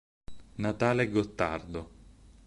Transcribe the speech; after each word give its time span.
Natale 0.55 1.05
Gottardo 1.13 1.81